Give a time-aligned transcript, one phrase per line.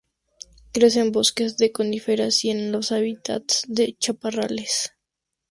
[0.71, 4.93] Crece en bosques de coníferas y en los hábitats de chaparrales.